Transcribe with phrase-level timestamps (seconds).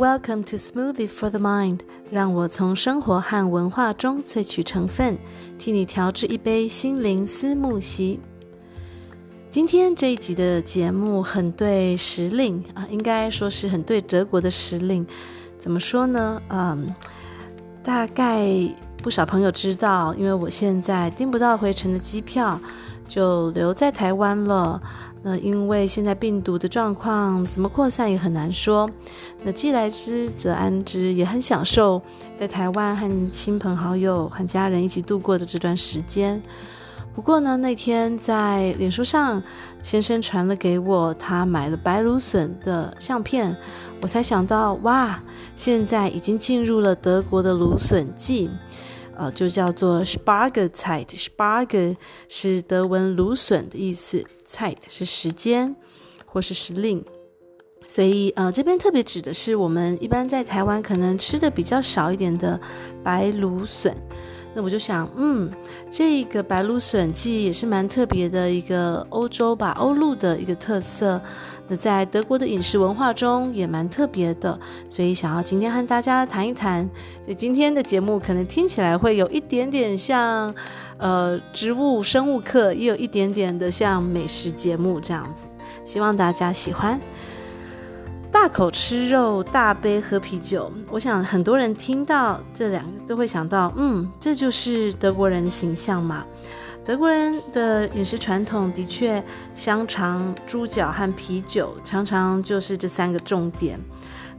[0.00, 5.18] Welcome to Smoothie for the Mind，让我从生活和文化中萃取成分，
[5.58, 8.18] 替你调制一杯心灵思慕昔。
[9.50, 15.06] 今天这一集的节目很对时令啊，应该说是很对德国的时令。
[15.58, 16.40] 怎么说呢？
[16.48, 16.94] 嗯，
[17.82, 18.48] 大概
[19.02, 22.58] 不少朋友知道，因为我现在订不到回程的机票，
[23.06, 24.80] 就留在台湾了。
[25.22, 28.88] 那因为现在病毒的状况怎么扩散也很难说。
[29.42, 32.00] 那既来之则安之，也很享受
[32.34, 36.42] 在台湾和亲朋好友和家人一起度过的这段时间。
[37.14, 39.42] 不过呢，那天在脸书上，
[39.82, 43.54] 先生传了给我他买了白芦笋的相片，
[44.00, 45.22] 我才想到哇，
[45.54, 48.48] 现在已经进入了德国的芦笋季，
[49.16, 51.08] 呃，就叫做 Spargelzeit。
[51.08, 51.96] Spargel
[52.28, 54.24] 是德文芦笋的意思。
[54.50, 55.76] Zeit 是时间，
[56.26, 57.04] 或是时令，
[57.86, 62.58] 所以呃，这边特别指的是我们一般在台湾可能吃的比较少一点的
[63.04, 63.94] 白芦笋。
[64.52, 65.48] 那我就想，嗯，
[65.88, 71.22] 这个白芦笋季也是蛮特别的一个欧洲吧，欧陆的一个特色。
[71.68, 76.84] 那在德国的饮食文化中也蛮特别的，所以想要今天和大家谈一谈。
[77.22, 80.52] 所以今天的节目可能听起来会有一点点像。
[81.00, 85.46] 呃，植物生物课也有一点点的像美食节目这样子，
[85.82, 87.00] 希望大家喜欢。
[88.30, 96.24] 大口吃肉，大杯喝啤酒，我想很多人听到这两个都会想到，嗯，这就是德国人的形象嘛。
[96.84, 103.80] 德国人的饮食传统的确，香肠、猪脚和啤酒常常就是这三个重点。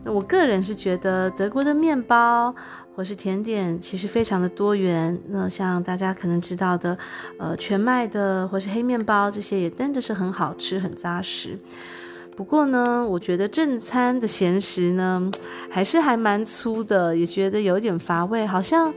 [0.03, 2.53] 那我个人是觉得德国的面包。
[2.95, 6.97] 或是甜点其实非常的多元，那像大家可能知道的，
[7.39, 11.57] 呃，全麦的或是黑面包这些也真的是很好吃，很扎实。
[12.35, 15.31] 不过呢，我觉得正餐的咸食呢，
[15.69, 18.93] 还是还蛮粗的，也觉得有点乏味，好像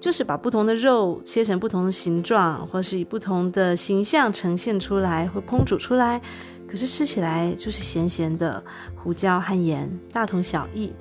[0.00, 6.20] 就是把不同的肉切成不同的形状，或是以不同的形象呈现出来，或烹煮出来，
[6.66, 8.62] 可是吃起来就是咸咸的，
[8.96, 10.92] 胡椒和盐大同小异。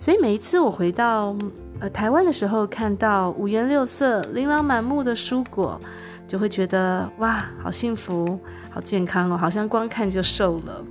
[0.00, 1.36] 所以每一次我回到
[1.78, 5.78] 呃台湾的时候，看到五颜六色、琳琅满目的蔬果，
[6.26, 8.40] 就会觉得哇，好幸福，
[8.70, 10.84] 好健康哦，好像光看就瘦了。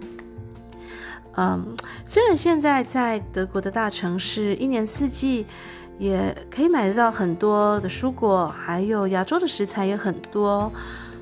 [1.37, 1.75] 嗯，
[2.05, 5.47] 虽然现在在德国的大城市，一年四季
[5.97, 10.71] 也可以买得到很多的蔬果，还有亚洲的食材也很多，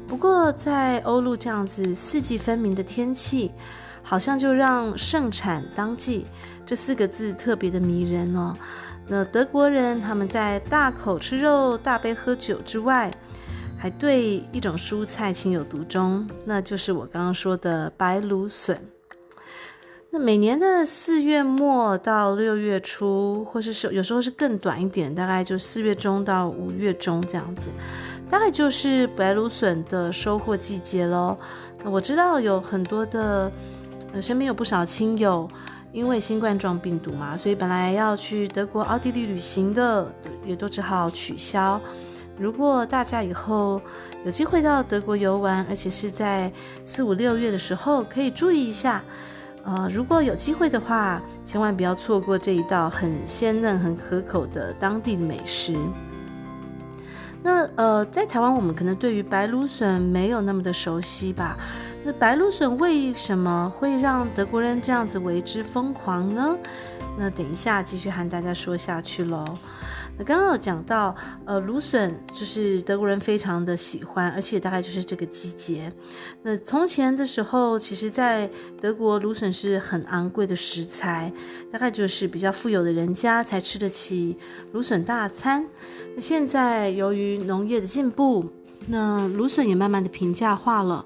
[0.10, 3.52] 不过在欧陆这样子四季分明的天气，
[4.10, 6.26] 好像就让盛产当季
[6.66, 8.56] 这四个字特别的迷人哦。
[9.06, 13.12] 那德国人他们在大口吃肉、大杯喝酒之外，
[13.78, 18.82] 还对一种蔬菜情有独钟，那就是我刚刚说的白芦笋。
[20.10, 27.70] 那每年的四月末到六月初，或是是有时候是更短一点，大概就四月中到五月中这样子，
[28.30, 31.38] 大概就是白芦笋的收获季节喽。
[31.84, 33.52] 那我知道有很多的。
[34.14, 35.48] 呃，身边有不少亲友，
[35.92, 40.12] 因为新冠状病毒嘛，所以本来要去德国、奥地利旅行的，
[40.46, 41.80] 也都只好取消。
[42.40, 43.82] 如果大家以后
[44.24, 46.52] 有机会到德国游玩，而且是在
[46.86, 49.04] 四五六月的时候，可以注意一下。
[49.64, 55.76] 呃，如果有机会的话，千万不要错过这一道很鲜嫩、很可口的当地的美食。
[57.44, 61.58] 那呃，在台湾，我们可能对于白芦笋没有那么的熟悉吧。
[62.04, 66.58] 那白芦笋为什么会让德国人这样子为之疯狂呢？
[67.18, 69.44] 那等一下继续和大家说下去喽。
[70.20, 71.16] 那刚刚有讲到，
[71.46, 75.92] 呃，芦笋就是德国人非常的喜欢，而且大概就是这个季节。
[76.42, 78.50] 那从前的时候，其实在
[78.80, 81.32] 德国芦笋是很昂贵的食材，
[81.72, 84.38] 大概就是比较富有的人家才吃得起
[84.72, 85.68] 芦笋大餐。
[86.16, 88.46] 那现在由于农业的进步，
[88.88, 91.06] 那芦笋也慢慢的平价化了。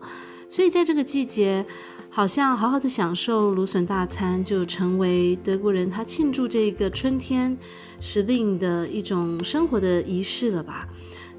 [0.51, 1.65] 所以在这个季节，
[2.09, 7.57] 好像好好的享受芦笋大餐，就成为德国人他庆祝这个春天
[8.01, 10.89] 时令的一种生活的仪式了吧？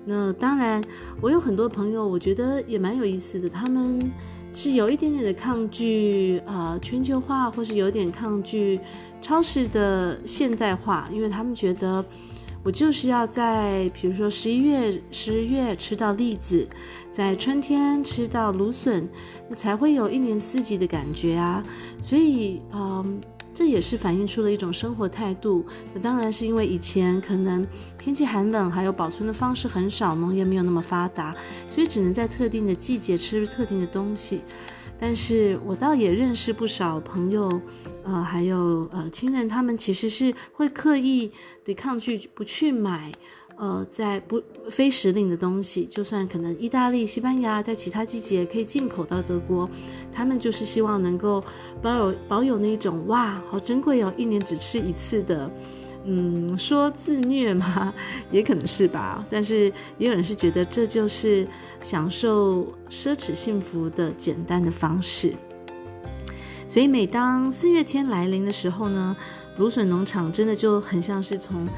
[0.06, 0.82] 那当然，
[1.20, 4.10] 我有很多朋友，我觉得也蛮有意思的，他们
[4.50, 8.80] 是有一点点的抗拒呃全球化，或是有点抗拒
[9.20, 12.02] 超市的现代化，因为他们觉得。
[12.64, 16.66] 我就是要在，比如说十一月、十月吃到栗子，
[17.10, 19.08] 在春天吃到芦笋，
[19.48, 21.64] 那才会有一年四季的感觉啊。
[22.00, 23.20] 所以，嗯，
[23.52, 25.66] 这也是反映出了一种生活态度。
[25.92, 27.66] 那当然是因为以前可能
[27.98, 31.34] 天气寒冷，还有保存的方式很少，农业没有那么发达，
[31.68, 34.40] 所以只能在特定的季节吃特定的东西。
[35.02, 37.60] 但是我倒也认识不少朋友，
[38.04, 41.32] 呃，还有呃亲人，他们其实是会刻意
[41.64, 43.10] 的抗拒不去买。
[43.56, 44.40] 呃，在不
[44.70, 49.68] 非时令的东西，就算可能意大利、西班牙在其他季节可以进口到德国，
[50.12, 51.42] 他们就是希望能够
[51.82, 55.50] 保有保有那种哇，好珍贵哦，一年只吃一次的，
[56.04, 57.92] 嗯，说自虐嘛，
[58.30, 59.24] 也可能是吧。
[59.30, 61.46] 但是也有人是觉得这就是
[61.80, 65.32] 享受奢侈幸福的简单的方式。
[66.66, 69.16] 所以每当四月天来临的时候呢，
[69.58, 71.68] 芦笋农场真的就很像是从。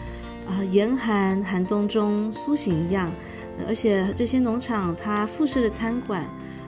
[0.47, 3.11] 啊，严寒寒冬中苏醒一样，
[3.67, 6.23] 而且这些农场它附设的餐馆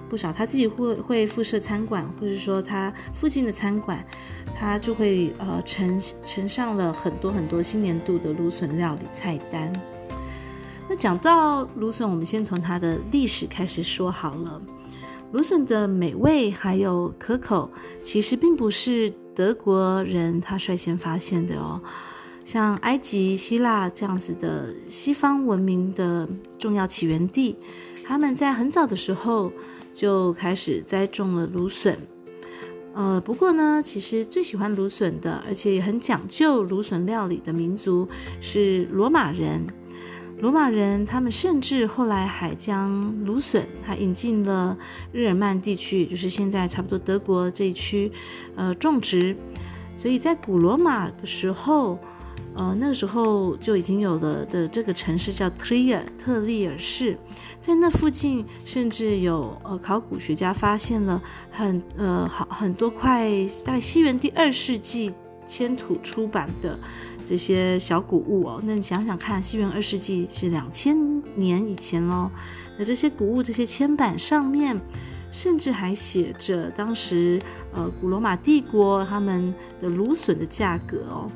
[0.09, 4.05] 不少，他自己会会附设餐馆，或者说他附近的餐馆，
[4.59, 9.73] 他就会呃呈呈上了很多很多新年度的芦笋料理菜单。
[10.89, 14.63] 那讲到芦笋，我们先从它的历史开始说好了。
[15.33, 17.69] 芦笋的美味还有可口，
[18.05, 21.81] 其实并不是德国人他率先发现的哦。
[22.45, 27.57] 像埃及、希腊这样子的西方文明的重要起源地，
[28.07, 29.53] 他们在很早的时候
[29.97, 31.99] 就开始栽种了芦笋。
[32.93, 38.07] 呃，不过呢，其实最喜欢芦笋的，而且也很讲究芦笋料理的民族
[38.39, 39.67] 是罗马人。
[40.41, 44.77] 罗马人他们甚至后来还将芦笋还引进了
[45.13, 48.13] 日耳曼地区，就是现在差不多德国这一区，
[48.55, 49.35] 呃，种植。
[49.97, 51.99] 所以在古罗马的时候。
[52.55, 57.19] 呃，那个时候就已经有了的这个城市叫特利尔特利尔市，
[57.61, 63.29] 在那附近甚至有呃考古学家发现了很呃好很多块
[63.65, 65.13] 在西元第二世纪
[65.47, 66.79] 迁土出版的
[67.27, 68.61] 这些小古物哦。
[68.65, 72.31] 那你想想看，西元二世纪是两千年以前喽，
[72.79, 74.81] 那这些古物这些铅板上面
[75.31, 77.39] 甚至还写着当时
[77.75, 81.31] 呃古罗马帝国他们的芦笋的价格哦。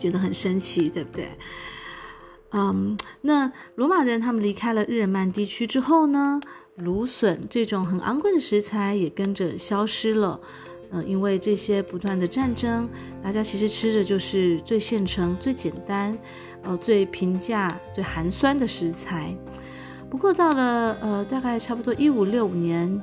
[0.00, 1.28] 觉得很神奇，对不对？
[2.52, 6.40] 嗯，那罗马人他们离开了日耳曼地区之后呢，
[6.74, 10.40] 芦笋这种很昂贵的食材也跟着消失了。
[10.90, 12.88] 嗯，因为这些不断的战争，
[13.22, 16.18] 大家其实吃的就是最现成、最简单、
[16.62, 19.32] 呃最平价、最寒酸的食材。
[20.10, 23.00] 不过到了呃大概差不多一五六五年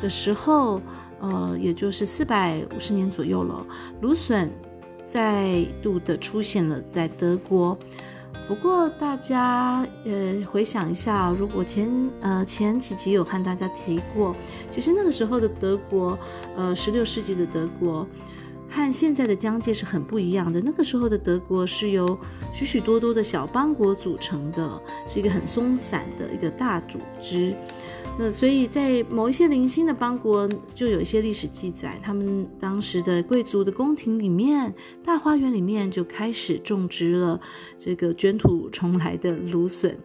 [0.00, 0.80] 的时候，
[1.18, 3.66] 呃，也就是四百五十年左右了，
[4.00, 4.48] 芦笋。
[5.12, 7.76] 再度的出现了在德国，
[8.46, 11.90] 不过大家呃回想一下，如果前
[12.20, 14.36] 呃前几集有和大家提过，
[14.68, 16.16] 其实那个时候的德国，
[16.56, 18.06] 呃十六世纪的德国
[18.68, 20.60] 和现在的疆界是很不一样的。
[20.60, 22.16] 那个时候的德国是由
[22.54, 27.52] 许许多多的小邦国组成的，是一个很松散的一个大组织。
[28.22, 37.40] 那所以在某一些零星的邦国，就有一些历史记载，他们当时的贵族的宫廷里面、大花园里面就开始种植了
[37.78, 39.98] 这个卷土重来的芦笋。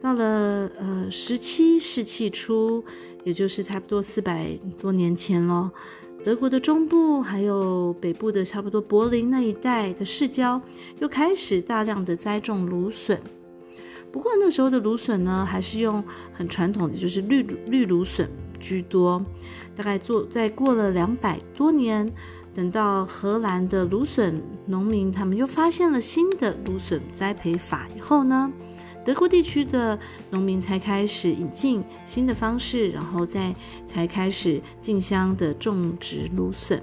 [0.00, 2.82] 到了呃十七世纪初，
[3.22, 5.70] 也就是差不多四百多年前了，
[6.24, 10.58] 德国的中部还有北部的差不多柏林那一带的市郊，
[11.00, 13.20] 又开始大量的栽种芦笋。
[14.16, 16.02] 不过那时候的芦笋呢，还是用
[16.32, 18.26] 很传统的，就是绿绿芦笋
[18.58, 19.22] 居多。
[19.74, 22.10] 大概做在过了两百多年，
[22.54, 28.50] 等到荷兰的芦笋农民他们又发现了新的芦笋栽培法以后呢，
[29.04, 29.98] 德国地区的
[30.30, 33.54] 农民才开始引进新的方式，然后再
[33.84, 36.82] 才开始竞相的种植芦笋。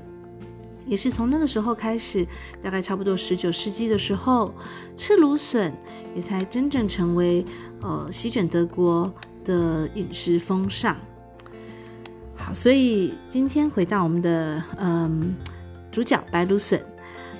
[0.85, 2.25] 也是从那个时候开始，
[2.61, 4.53] 大概差不多十九世纪的时候，
[4.95, 5.73] 吃芦笋
[6.15, 7.45] 也才真正成为
[7.81, 9.11] 呃席卷德国
[9.43, 10.97] 的饮食风尚。
[12.35, 15.35] 好，所以今天回到我们的嗯
[15.91, 16.83] 主角白芦笋，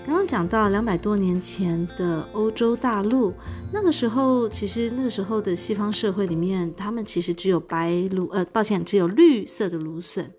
[0.06, 3.34] 刚刚讲到两百多年前的欧洲大陆，
[3.72, 10.32] 那个时候其实那个时候的西方社会里面，他们其实只有白芦呃，抱歉，只有绿色的芦笋。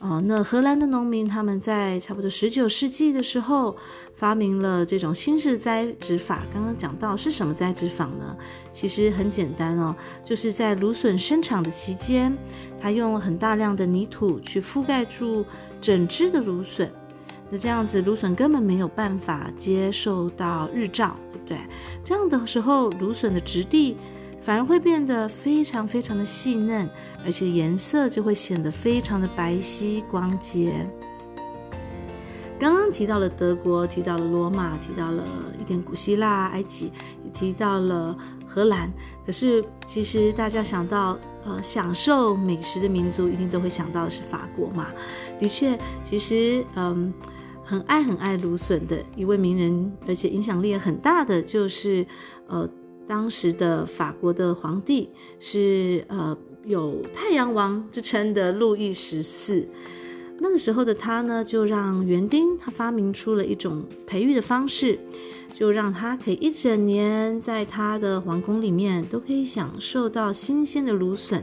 [0.00, 3.74] 哦，那荷兰的农民他们在差不多十九世纪的时候
[4.14, 6.42] 发明了这种新式栽植法。
[6.52, 8.36] 刚刚讲到是什么栽植法呢？
[8.70, 12.36] 其实很简单哦，就是在芦笋生长的期间，
[12.78, 15.46] 他用了很大量的泥土去覆盖住
[15.80, 16.92] 整枝的芦笋。
[17.48, 21.58] 那这样子芦笋根本没有办法接受到日照，对不对？
[22.02, 23.96] 这样的时候，芦笋的质地。
[24.44, 26.86] 反而会变得非常非常的细嫩，
[27.24, 30.86] 而且颜色就会显得非常的白皙光洁。
[32.58, 35.24] 刚刚提到了德国，提到了罗马，提到了
[35.58, 36.92] 一点古希腊、埃及，
[37.24, 38.14] 也提到了
[38.46, 38.92] 荷兰。
[39.24, 44.88] 可是其实大家想到呃享受美食的民族，一定都会想到是法国嘛。
[45.38, 47.12] 的确，其实嗯，
[47.64, 52.06] 很爱很爱芦笋的一位名人，而且影响力很大的，就是
[52.46, 52.68] 呃
[53.06, 59.68] 当时的法国的皇帝是呃有太阳王之称的路易十四。
[60.40, 64.98] 那个时候的他呢，就让园丁他发明出了一种培育的方式，
[65.52, 71.42] 就让他可以一整年在他的皇宫里面都可以享受到新鲜的芦笋，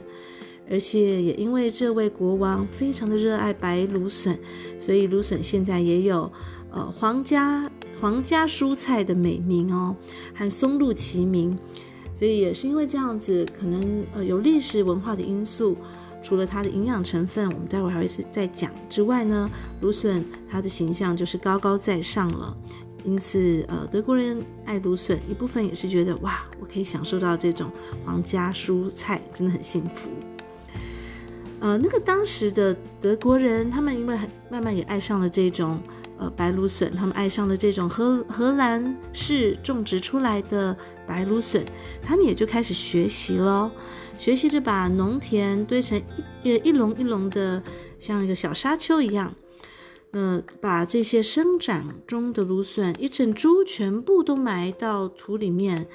[0.70, 4.38] 而且也因为这位国王非常的热爱白芦笋，
[4.78, 6.30] 所以芦笋现在也有
[6.70, 7.71] 呃皇家
[8.02, 9.96] 皇家蔬菜的美名哦，
[10.34, 11.56] 和松露齐名，
[12.16, 15.78] 所以也是因为这样子，可能呃有历史文化的因素。
[16.24, 19.50] 除了它的营养成分，我们待会还会再讲之外呢，
[19.82, 22.56] 芦笋它的形象就是高高在上了。
[23.04, 27.72] 因此，呃，德国人爱芦笋一部分也是觉得哇，我可以享受到这种
[28.06, 30.10] 皇家蔬菜，真的很幸福。
[31.60, 35.80] 呃，那个当时的德国人，他们因为很慢慢也爱上了这种
[36.22, 41.66] 呃白芦笋，他们爱上了这种荷荷兰式种植出来的白芦笋，
[42.02, 43.72] 他们也就开始学习了。
[44.18, 46.00] 学习着把农田堆成
[46.44, 47.62] 一呃一笼一笼的，
[47.98, 49.34] 像一个小沙丘一样，
[50.14, 55.88] 那，把这些生长中的芦笋一整株全部都埋到土里面。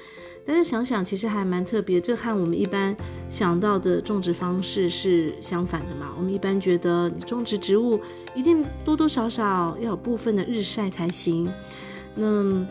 [0.45, 2.97] 大家想想，其实还蛮特别，这和我们一般
[3.29, 6.15] 想到的种植方式是相反的嘛。
[6.17, 8.01] 我们一般觉得你种植植物
[8.35, 11.53] 一定多多少少要有部分的日晒才行。
[12.15, 12.65] 那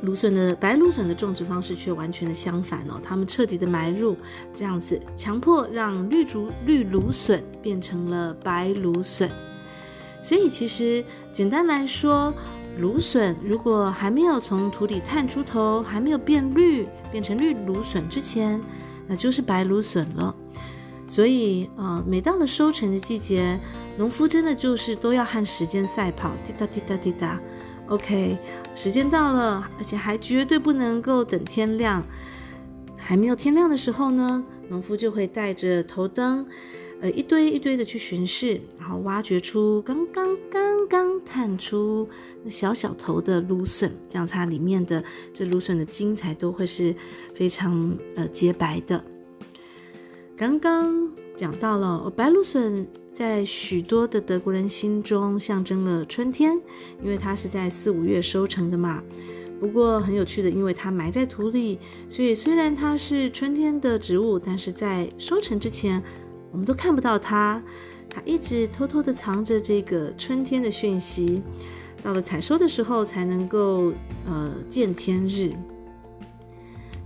[0.00, 4.16] 芦笋的白芦笋的种植方式却完全的相反哦，他们彻底的埋入，
[4.52, 9.30] 这样子强迫让绿竹绿芦笋变成了白芦笋。
[10.24, 12.32] 所以其实简单来说，
[12.78, 18.58] 芦笋如果还没有从土里探出头，还没有变绿变成绿芦笋之前，
[19.06, 20.34] 那就是白芦笋了。
[21.06, 23.60] 所以啊、呃，每到了收成的季节，
[23.98, 27.38] 农夫真的就是都要和时间赛跑，滴答滴答滴答。
[27.88, 28.38] OK，
[28.74, 32.02] 时间到了，而且还绝对不能够等天亮。
[32.96, 36.46] 还没有天亮的时候呢，农夫就会带着头灯，
[37.04, 42.08] 呃，一堆一堆的去巡视，然后挖掘出刚刚刚刚探出
[42.42, 46.96] 那小小头的芦笋，这样它里面的这芦笋的茎才都会是
[47.34, 49.04] 非常呃洁白的。
[50.34, 52.86] 刚刚讲到了白芦笋。
[53.12, 56.60] 在许多的德国人心中，象征了春天，
[57.00, 59.00] 因为它是在四五月收成的嘛。
[59.60, 66.02] 不过很有趣的，因为它埋在土里，所以虽然它是春天的植物，但是在收成之前，
[66.54, 67.60] 我们都看不到它。
[68.08, 71.42] 它一直偷偷的藏着这个春天的讯息，
[72.00, 73.92] 到了采收的时候才能够
[74.24, 75.52] 呃见天日。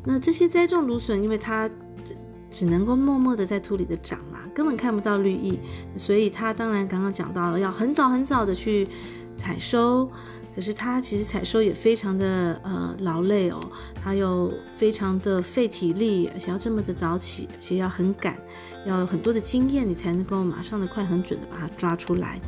[0.05, 1.67] 那这些栽种芦笋，因为它
[2.05, 2.17] 只
[2.51, 4.39] 只能够默默的在土里的长嘛。
[4.55, 5.59] 根本看不到绿意，
[5.97, 8.87] 所以它当然刚刚讲到了要很早很早的去
[9.37, 10.11] 采收，
[10.59, 13.71] 可是他其实采收也非常的呃劳累哦，
[14.03, 18.37] 他又非常的费体力，而且要这么的早起，而且要很赶，
[18.85, 22.41] 要有很多的经验，你才能够马上的快很准的把它抓出来。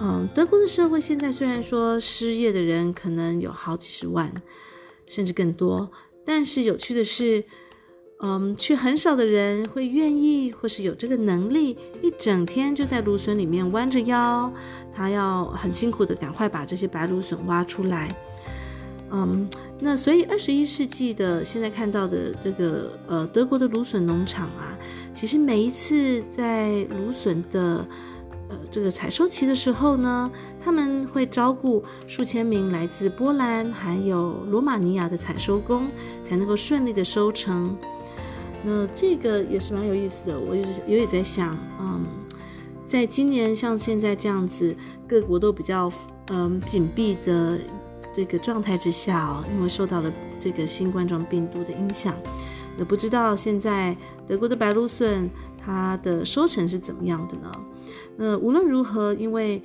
[0.00, 4.32] 嗯，德国的社会现在虽然说失业的人可能有好几十万，
[5.06, 5.90] 甚至更多，
[6.24, 7.44] 但是有趣的是。
[8.20, 14.52] 嗯，却很少的人会愿意，或是有这个能力，一整天就在芦笋里面弯着腰，
[14.92, 18.12] 他要很辛苦的赶快把这些白芦笋挖出来。
[19.10, 19.48] 嗯，
[19.78, 24.76] 那所以二十一世纪的现在看到的这个呃德国的芦笋农场啊，
[25.12, 27.86] 其实每一次在芦笋的
[28.48, 30.28] 呃这个采收期的时候呢，
[30.62, 35.86] 他们会招募数千名来自波兰还有罗马尼亚的采收工，
[36.24, 37.76] 才能够顺利的收成。
[38.62, 42.04] 那这个也是蛮有意思的，我也是有也在想，嗯，
[42.84, 45.90] 在今年像现在这样子，各国都比较
[46.26, 47.58] 嗯紧闭的
[48.12, 52.14] 这个状态之下哦，因为受到了这个新冠状病毒的影响，
[52.76, 53.96] 那不知道现在
[54.26, 57.52] 德国的白芦笋它的收成是怎么样的呢？
[58.16, 59.62] 那无论如何，因为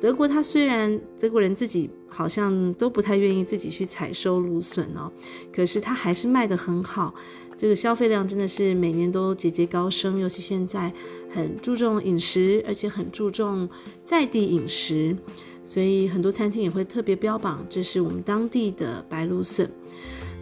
[0.00, 5.10] 德国它虽然德国人自己好像都不太愿意自己去采收芦笋哦，
[5.52, 7.14] 可是它还是卖得很好。
[7.56, 10.92] 这个消费量真的是每年都节节高升，尤其现在
[11.28, 13.68] 很注重饮食，而且很注重
[14.04, 15.16] 在地饮食，
[15.64, 19.68] 所以很多餐厅也会特别标榜这是我们当地的白芦笋。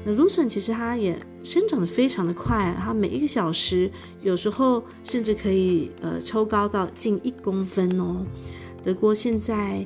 [0.04, 8.26] 那芦笋其实它也生长得非常的快，它每一个小时有时候甚至可以呃抽高到近一公分哦。
[8.86, 9.84] 德国现在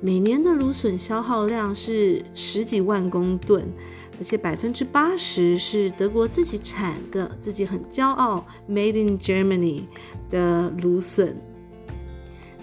[0.00, 3.68] 每年的芦笋消耗量是十几万公吨。
[4.20, 9.82] 而且百分之八十是德国自己产的，自己很骄傲 “Made in Germany”
[10.28, 11.36] 的芦笋，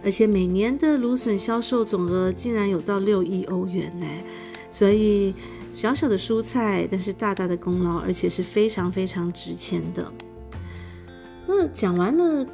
[0.03, 4.05] 而且每年的芦笋销售总额竟然有到六亿欧元呢！
[4.70, 5.34] 所以
[5.72, 10.12] 小小的蔬菜，但是大大的功劳，而且是非常非常值钱的。
[11.48, 12.46] 那讲完了。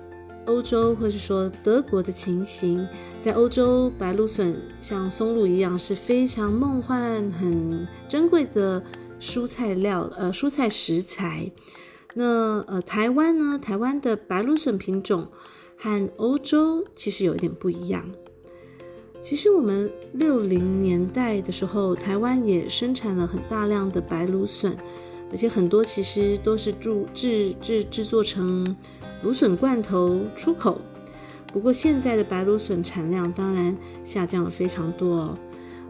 [0.45, 2.87] 欧洲或是说德国的情形，
[3.21, 8.83] 在欧洲白芦笋像松露一样是非常梦幻、很珍贵的
[9.19, 11.51] 蔬菜料，呃，蔬菜食材。
[12.13, 13.59] 那呃，台湾呢？
[13.59, 15.27] 台湾的白芦笋品种
[15.77, 18.09] 和欧洲其实有一点不一样。
[19.21, 24.75] 其实我们六零年代的时候，台湾也生产了很大量的白芦笋，
[25.29, 28.75] 而且很多其实都是制制制制作成。
[29.23, 30.81] 芦笋罐头出口，
[31.53, 35.37] 不过现在的白芦笋产量当然下降了非常多哦。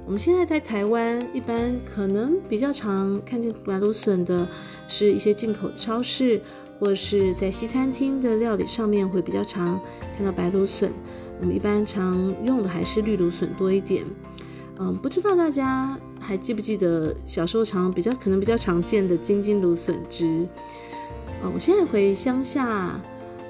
[0.03, 4.47] 我们现在在台湾，一般可能比较常看见白芦笋的
[4.87, 6.41] 是一些进口超市，
[6.79, 9.79] 或是在西餐厅的料理上面会比较常
[10.17, 10.91] 看到白芦笋。
[11.39, 14.03] 我们一般常用的还是绿芦笋多一点。
[14.79, 20.47] 嗯，不知道大家还记不记得小时候常比较可能比较常见的金金芦笋汁？
[21.43, 22.99] 啊，我现在回乡下。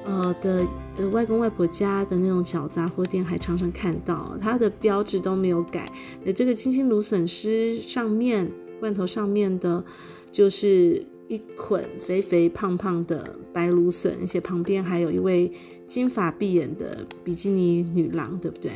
[0.04, 0.66] 呃的
[0.98, 5.92] 呃外公外婆家的那种小杂货店，还常常看到它的标志都没有改。
[6.24, 9.84] 那这个青青芦笋丝上面罐头上面的，
[10.32, 15.52] 就是一捆肥肥胖胖的白芦笋，而且旁边还有一位
[15.86, 18.72] 金发碧眼的比基尼女郎，对不对？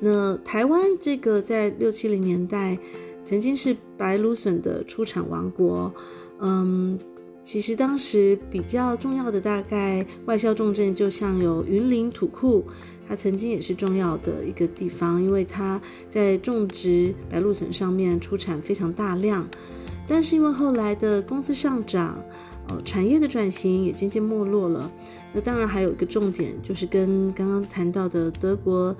[0.00, 2.78] 那台湾这个在六七零年代
[3.22, 5.92] 曾经是白芦笋的出产王国，
[6.40, 6.98] 嗯。
[7.44, 12.64] 其实当时比较重要的大概外销重镇，就像有云林土库，
[13.06, 19.46] 它曾经也是重要的一个地方，因为它在种植白芦笋上面出产非常大量。
[20.08, 22.18] 但是因为后来的工资上涨，
[22.68, 24.90] 呃，产业的转型也渐渐没落了。
[25.34, 28.96] 那当然还有一个重点，就是跟刚刚谈到的德国。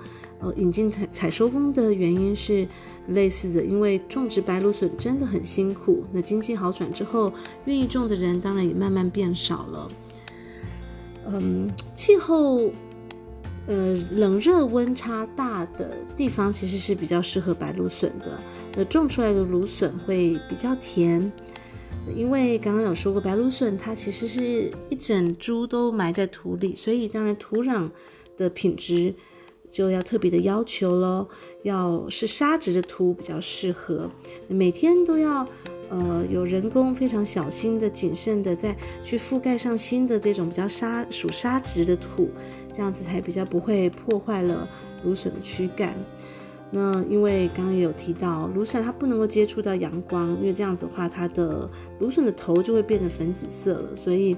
[0.53, 2.67] 引进采采收工的原因是
[3.07, 6.03] 类似的，因为种植白芦笋真的很辛苦。
[6.11, 7.31] 那经济好转之后，
[7.65, 9.91] 愿意种的人当然也慢慢变少了。
[11.27, 12.71] 嗯，气候
[13.67, 18.39] 呃冷热温差大的地方，其实是比较适合白芦笋的。
[18.75, 21.31] 那种出来的芦笋会比较甜，
[22.15, 27.89] 因为刚刚有说过，白芦笋它其实是一整株都埋在土里，所以当然土壤
[28.37, 29.13] 的品质。
[29.69, 31.27] 就要特别的要求喽，
[31.63, 34.09] 要是沙质的土比较适合，
[34.47, 35.47] 每天都要
[35.89, 42.29] 呃有人工非常小心的、谨慎的再去覆盖上新的这种比较沙属沙质的土，
[42.71, 44.67] 这样子才比较不会破坏了
[45.03, 45.93] 芦笋的躯干。
[46.71, 54.35] 那因为刚刚也有提到，芦笋它不能够接触到阳光，因为这样子的话，它的芦笋的头就会变得粉紫色了，所以。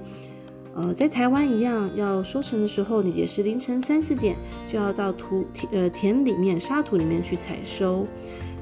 [0.74, 8.06] 呃，在台湾一样，要收成的时候，你也是凌晨三四点就要到土田呃田里面沙土里面去采收。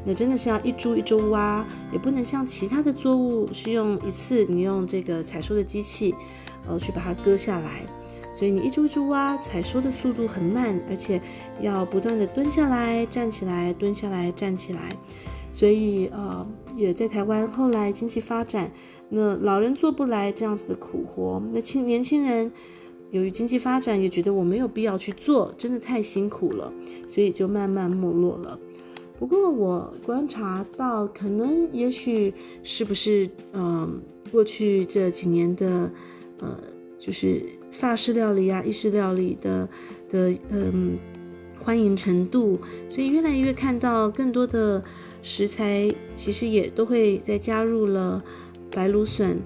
[0.04, 6.14] 那真的是要一株一株挖，也不能像其他的作物是用一次你用这个采收的机器，
[6.68, 7.82] 呃，去把它割下来。
[8.32, 11.20] 所以你一株一株挖，采收的速度很慢，而且
[11.60, 14.96] 要不断的蹲下来、站起来、蹲下来、站起来。
[15.52, 18.70] 所以呃，也在台湾后来经济发展。
[19.08, 22.50] 那老人做不来这样子的苦活，那青年轻人
[23.12, 26.72] 由于经济发展也觉得我没有必要去做，真的太辛苦了，
[27.06, 28.58] 所以就慢慢没落了。
[29.18, 35.90] 不过我观察到，可能也许是不是嗯、过去这几年的
[36.40, 36.58] 呃，
[36.98, 39.68] 就是法式料理啊、意式料理的
[40.10, 40.98] 的嗯
[41.58, 44.82] 欢迎程度，所以越来越看到更多的
[45.22, 48.22] 食材，其实也都会再加入了。
[48.76, 49.38] 白芦笋，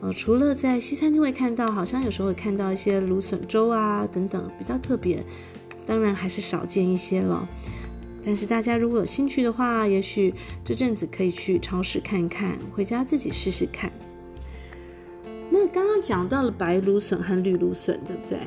[0.00, 5.22] 呃，除了在西餐厅会看到，好像有时候会看到一些芦笋粥啊等等，比较特别，
[5.84, 7.46] 当然还是少见一些了。
[8.24, 10.32] 但是大家如果有兴趣的话，也许
[10.64, 13.92] 这阵子可以去超市看看，回家自己试试看。
[15.50, 18.38] 那刚刚讲到了白芦笋和绿芦笋，对不对？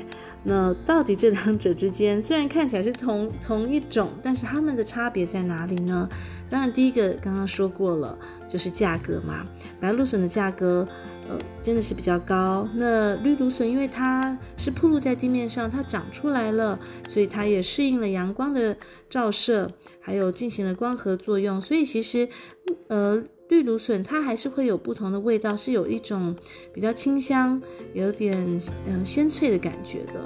[0.44, 6.08] 那到底这两者之间， 虽然看起来是同同一种，但是它们的差别在哪里呢？
[6.50, 9.46] 当然，第一个刚刚说过了，就是价格嘛。
[9.80, 10.88] 白芦笋的价格，
[11.28, 12.68] 呃，真的是比较高。
[12.76, 18.76] 那绿芦笋因为它是铺露在地面上，它长出来了，所以它也适应了阳光的
[19.10, 22.30] 照射，还有进行了光合作用，所以其实，
[22.90, 23.24] 呃。
[23.52, 26.34] 绿芦笋它还是会有不同的味道，是有一种
[26.74, 27.62] 比较清香，
[27.94, 28.38] 有点
[28.88, 30.22] 嗯鲜脆的感觉的。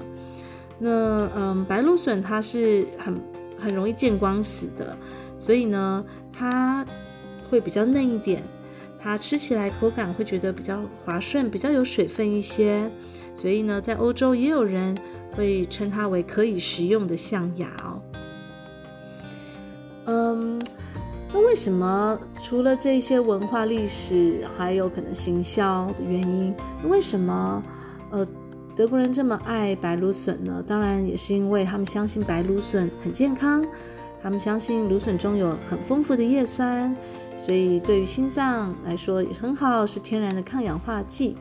[0.77, 3.19] 那嗯白芦笋它是很
[3.57, 4.95] 很容易见光死的，
[5.39, 6.85] 所以呢它
[7.49, 8.43] 会比较嫩一点。
[8.99, 12.88] 它吃起来口感会觉得比较滑顺，比较有水分一些。
[13.35, 14.95] 所以呢，在欧洲也有人
[15.31, 18.01] 会称它为可以食用的象牙哦。
[20.05, 20.61] 嗯，
[21.36, 26.56] 那为什么除了这些文化历史，还有可能行销的原因？
[26.88, 27.62] 为什么
[28.10, 28.26] 呃
[28.74, 30.63] 德国人这么爱白芦笋呢？
[30.65, 33.67] 当然也是因为他们相信白芦笋很健康。
[34.24, 36.95] 他们相信芦笋中有很丰富的叶酸，
[37.38, 41.36] 所以对于心脏来说也很好，是天然的抗氧化剂。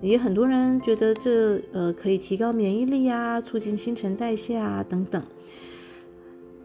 [0.00, 5.22] 也很多人觉得这呃可以提高免疫力啊，促进新陈代谢啊等等。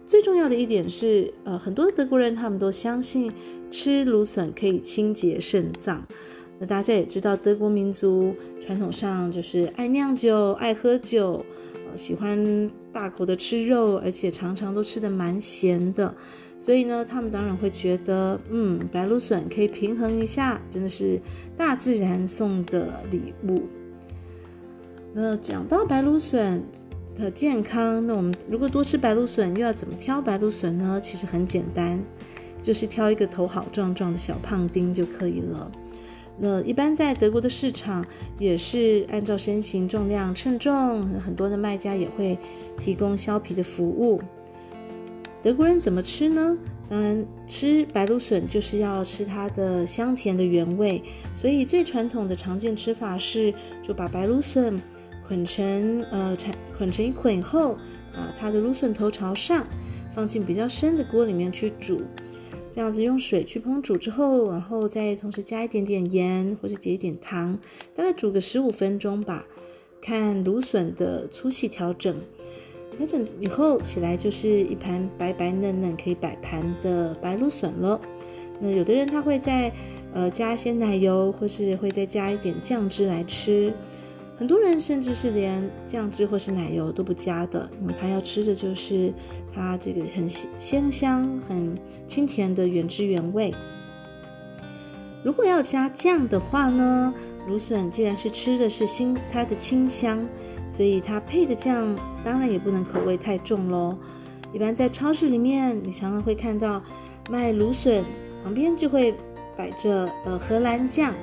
[0.06, 3.32] 最重要的一点是，呃，很多德国人他们都相信
[3.72, 6.06] 吃芦笋可以清洁肾脏。
[6.60, 11.46] 那大家也知道，德国民族传统上就是爱酿酒、爱喝酒。
[11.92, 16.16] 呃喜欢大口的吃肉，而且常常都吃得蛮咸的，
[16.58, 21.22] 所以呢，他们当然会觉得，嗯，白芦笋可以平衡一下，真的是
[21.56, 23.62] 大自然送的礼物。
[25.14, 26.66] 那讲到白芦笋
[27.16, 31.00] 的健康，那我们如果多吃白芦笋，又要怎么挑白芦笋呢？
[31.02, 32.04] 其实很简单，
[32.62, 35.72] 就是挑一个头好壮壮的小胖丁就可以了。
[36.40, 38.04] 那一般在德国的市场
[38.40, 42.38] 也是按照身形重量称重，很多的卖家也会
[42.80, 44.20] 提供削皮的服务。
[45.44, 46.58] 德国人怎么吃呢？
[46.90, 51.04] 当然吃白芦笋就是要吃它的香甜的原味，
[51.36, 54.82] 所以最传统的常见吃法是就把白芦笋
[55.28, 57.78] 捆成呃缠捆成一捆以后，
[58.14, 59.66] 把它的芦笋头朝上，
[60.14, 62.02] 放进比较深的锅里面去煮。
[62.72, 67.60] 这样子用水去烹煮之后，然后再同时加一点点盐或者挤一点糖，
[67.94, 69.46] 大概煮个十五分钟吧。
[70.02, 72.16] 看芦笋的粗细调整，
[72.98, 78.02] 调整以后起来就是一盘白白嫩嫩可以摆盘的白芦笋了。
[78.60, 79.72] 那有的人他会再
[80.14, 83.72] 呃加一些奶油，或是会再加一点酱汁来吃。
[84.36, 89.14] 很多人甚至是连酱汁或是奶油都不加的，因为他要吃的就是
[89.54, 93.54] 它这个很鲜香、很清甜的原汁原味。
[95.24, 97.14] 如果要加酱的话呢，
[97.48, 100.28] 芦笋既然是吃的是新它的清香，
[100.70, 103.98] 所以它配的酱当然也不能口味太重喽。
[104.52, 106.84] 一般在超市里面，你常常会看到
[107.30, 108.04] 卖芦笋
[108.44, 109.16] 旁边就会
[109.56, 111.14] 摆着呃荷兰酱。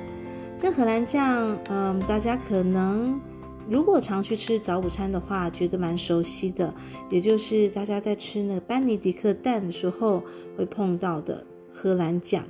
[0.61, 3.19] 这荷兰酱，嗯，大家可能
[3.67, 6.71] 如果常去吃早午餐的话，觉得蛮熟悉的，
[7.09, 10.21] 也就是大家在吃那个班尼迪克蛋的时候
[10.55, 11.43] 会碰到的
[11.73, 12.45] 荷兰酱。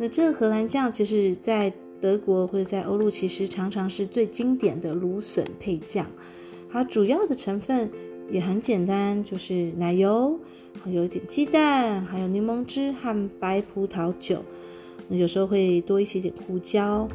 [0.00, 6.10] 那这个荷兰酱其实，在德国或者在欧陆，其实常常是最经典的芦笋配酱。
[6.72, 7.88] 它主要的成分
[8.28, 10.40] 也很简单，就是奶油，
[10.82, 14.42] 还有一点鸡蛋，还有柠檬汁和白葡萄酒。
[15.06, 17.06] 那有时候会多一些点胡椒。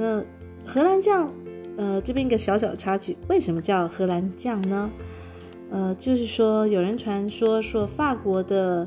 [0.00, 0.22] 那
[0.64, 1.28] 荷兰酱，
[1.76, 4.88] 呃，这边一个小小的插曲，为什么叫荷兰酱呢？
[5.72, 8.86] 呃，就是说有人传说说法国的，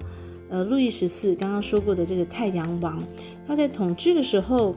[0.49, 3.03] 呃，路易十四刚刚说过的这个太阳王，
[3.45, 4.73] 他在统治的时候，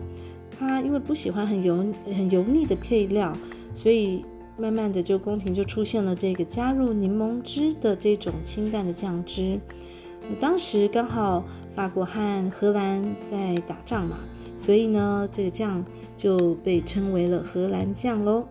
[0.58, 3.32] 他因为不喜欢很油很油腻的配料，
[3.72, 4.24] 所以
[4.58, 9.60] 慢慢的就宫廷就出现了这个加入柠檬汁的这种清淡的酱汁。
[10.40, 11.44] 当时刚好
[11.76, 14.18] 法国和荷兰在打仗嘛，
[14.56, 15.84] 所以呢，这个酱。
[16.24, 18.48] 就被称为了荷兰酱喽。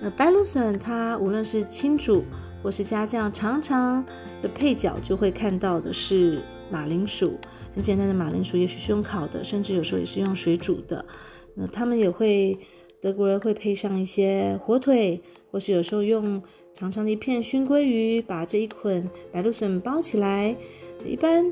[0.00, 2.24] 那白芦笋，它无论是清煮
[2.62, 4.02] 或是加酱，常常
[4.40, 7.34] 的配角就会看到的是马铃薯。
[7.74, 11.04] 很简单的马铃薯，也许是用烤的，甚至有时候也是用水煮的。
[11.54, 12.58] 那他们也会，
[12.98, 20.56] 德国人会配上一些火腿，或是有时候用长长的一片熏鲑鱼，把这一捆白芦笋包起来。
[21.04, 21.50] 一般，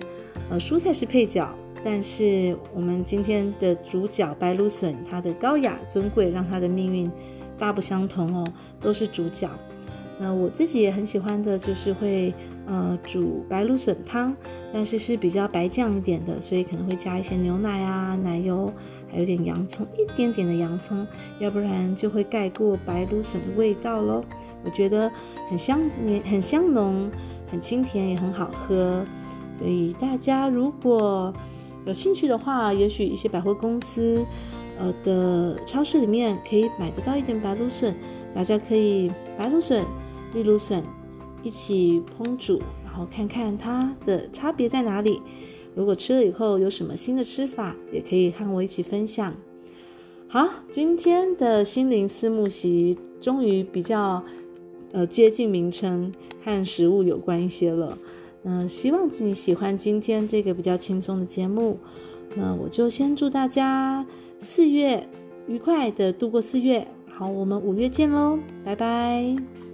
[0.48, 1.54] 呃，蔬菜是配角。
[1.84, 7.10] 但是我们今天的主角白芦笋，它的高雅尊贵让它的命运
[7.56, 8.46] 大不相同哦，
[8.80, 9.48] 都是主角。
[10.20, 12.34] 那我自己也很喜欢的就是会
[12.66, 14.34] 呃煮白芦笋汤，
[14.72, 18.72] 但是是比较白酱一点的，所以可能会加一些牛奶啊、奶油，
[19.12, 21.06] 还有点洋葱，一点点的洋葱，
[21.38, 24.24] 要不然就会盖过白芦笋的味道喽。
[24.64, 25.08] 我觉得
[25.48, 25.80] 很香、
[26.24, 27.08] 很香浓、
[27.48, 29.04] 很清甜，也很好喝。
[29.52, 31.32] 所以大家如果
[31.88, 34.22] 有兴趣的话，也许一些百货公司，
[34.78, 37.96] 呃的超市里面可以买得到一点白芦笋，
[38.34, 39.86] 大家可以白芦笋、
[40.34, 40.84] 绿芦笋
[41.42, 45.22] 一起烹煮，然后看看它的差别在哪里。
[45.74, 49.34] 如果吃了以后有什么新的吃法，也可以和我一起分享。
[50.28, 54.22] 好，今天的心灵思慕席终于比较
[54.92, 56.12] 呃接近名称
[56.44, 57.96] 和食物有关一些了。
[58.50, 61.78] 嗯、希望你喜欢今天这个比较轻松的节目。
[62.34, 64.06] 那我就先祝大家
[64.40, 65.06] 四月
[65.46, 66.86] 愉快的度过四月。
[67.10, 69.67] 好，我们五月见喽，拜拜。